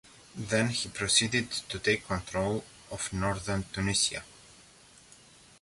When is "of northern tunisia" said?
2.89-4.23